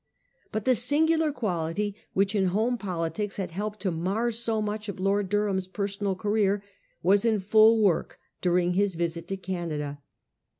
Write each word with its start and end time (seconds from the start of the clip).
But 0.51 0.65
the 0.65 0.73
singular 0.73 1.31
quality 1.31 1.93
which 2.13 2.33
in 2.33 2.45
home 2.47 2.75
politics 2.75 3.37
had 3.37 3.51
helped 3.51 3.79
to 3.81 3.91
mar 3.91 4.31
so 4.31 4.59
much 4.59 4.89
of 4.89 4.99
Lord 4.99 5.29
Durham's 5.29 5.67
personal 5.67 6.15
career 6.15 6.63
was 7.03 7.23
in 7.23 7.39
full 7.39 7.79
work 7.83 8.17
during 8.41 8.73
his 8.73 8.95
visit 8.95 9.27
to 9.27 9.37
Canada. 9.37 9.99